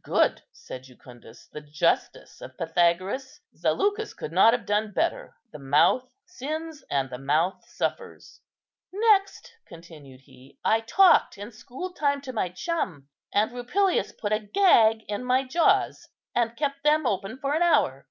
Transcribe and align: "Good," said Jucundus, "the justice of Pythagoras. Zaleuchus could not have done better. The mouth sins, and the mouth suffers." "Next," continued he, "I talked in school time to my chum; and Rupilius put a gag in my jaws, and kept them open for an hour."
"Good," 0.00 0.40
said 0.50 0.84
Jucundus, 0.84 1.48
"the 1.48 1.60
justice 1.60 2.40
of 2.40 2.56
Pythagoras. 2.56 3.42
Zaleuchus 3.54 4.14
could 4.14 4.32
not 4.32 4.54
have 4.54 4.64
done 4.64 4.92
better. 4.92 5.34
The 5.52 5.58
mouth 5.58 6.08
sins, 6.24 6.82
and 6.90 7.10
the 7.10 7.18
mouth 7.18 7.62
suffers." 7.68 8.40
"Next," 8.94 9.52
continued 9.66 10.22
he, 10.22 10.58
"I 10.64 10.80
talked 10.80 11.36
in 11.36 11.52
school 11.52 11.92
time 11.92 12.22
to 12.22 12.32
my 12.32 12.48
chum; 12.48 13.10
and 13.30 13.52
Rupilius 13.52 14.12
put 14.12 14.32
a 14.32 14.40
gag 14.40 15.02
in 15.02 15.22
my 15.22 15.42
jaws, 15.44 16.08
and 16.34 16.56
kept 16.56 16.82
them 16.82 17.04
open 17.06 17.36
for 17.36 17.54
an 17.54 17.60
hour." 17.62 18.08